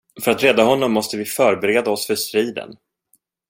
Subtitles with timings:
[0.23, 2.77] För att rädda honom måste vi förbereda oss för striden.